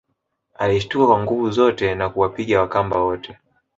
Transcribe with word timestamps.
Alishtuka 0.55 1.05
kwa 1.07 1.23
nguvu 1.23 1.51
zote 1.51 1.95
na 1.95 2.09
kuwapiga 2.09 2.61
Wakamba 2.61 2.99
wote 2.99 3.37